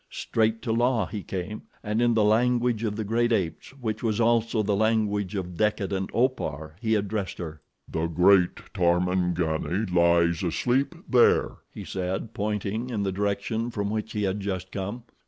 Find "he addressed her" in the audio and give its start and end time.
6.81-7.61